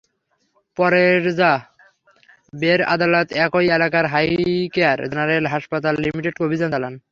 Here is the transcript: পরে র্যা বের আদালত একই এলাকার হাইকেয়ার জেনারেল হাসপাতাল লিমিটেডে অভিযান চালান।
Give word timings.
পরে 0.77 1.03
র্যা 1.27 1.53
বের 2.53 2.79
আদালত 2.93 3.27
একই 3.45 3.67
এলাকার 3.77 4.05
হাইকেয়ার 4.13 4.99
জেনারেল 5.09 5.45
হাসপাতাল 5.53 5.93
লিমিটেডে 6.03 6.43
অভিযান 6.45 6.69
চালান। 6.73 6.93